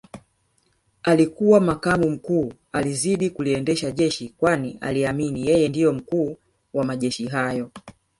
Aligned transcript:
Alikuwa 1.03 1.59
makamu 1.59 2.09
mkuu 2.09 2.53
alizidi 2.71 3.29
kuliendesha 3.29 3.91
jeshi 3.91 4.29
kwani 4.29 4.77
aliamini 4.81 5.47
yeye 5.47 5.69
ndio 5.69 5.93
mkuu 5.93 6.37
wa 6.73 6.83
majeshi 6.85 7.27
hayo 7.27 7.71